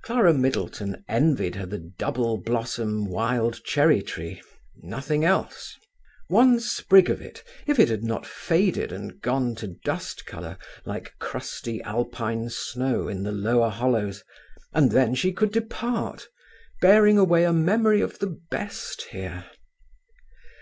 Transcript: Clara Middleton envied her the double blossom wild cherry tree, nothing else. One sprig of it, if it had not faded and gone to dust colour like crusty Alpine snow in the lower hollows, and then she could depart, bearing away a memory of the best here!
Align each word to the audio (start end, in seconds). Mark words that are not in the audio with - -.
Clara 0.00 0.32
Middleton 0.32 1.04
envied 1.10 1.56
her 1.56 1.66
the 1.66 1.76
double 1.78 2.38
blossom 2.38 3.04
wild 3.04 3.62
cherry 3.64 4.00
tree, 4.00 4.40
nothing 4.76 5.26
else. 5.26 5.76
One 6.28 6.58
sprig 6.58 7.10
of 7.10 7.20
it, 7.20 7.44
if 7.66 7.78
it 7.78 7.90
had 7.90 8.02
not 8.02 8.24
faded 8.24 8.92
and 8.92 9.20
gone 9.20 9.54
to 9.56 9.76
dust 9.84 10.24
colour 10.24 10.56
like 10.86 11.12
crusty 11.18 11.82
Alpine 11.82 12.48
snow 12.48 13.08
in 13.08 13.24
the 13.24 13.32
lower 13.32 13.68
hollows, 13.68 14.24
and 14.72 14.90
then 14.90 15.14
she 15.14 15.32
could 15.34 15.52
depart, 15.52 16.28
bearing 16.80 17.18
away 17.18 17.44
a 17.44 17.52
memory 17.52 18.00
of 18.00 18.20
the 18.20 18.40
best 18.50 19.02
here! 19.12 19.44